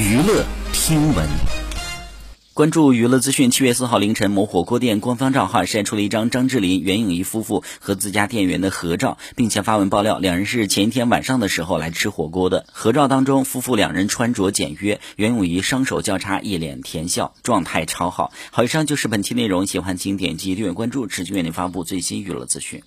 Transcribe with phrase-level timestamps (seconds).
[0.00, 1.28] 娱乐听闻。
[2.54, 12.64] 关注娱乐资讯，七月四号凌晨，某火锅店官方账号晒出了一张张智霖、袁咏仪夫妇和自家店员的合照，并且发文爆料，两人是前一天晚上的时候来吃火锅的。
[12.72, 18.32] 合照当中，夫妇两人穿着简约，袁咏仪双手交叉，一脸甜笑，状态超好。
[18.50, 22.82] 好，以上就是本期内容，喜欢请点击订阅关注，持续为您发布最新娱乐资讯。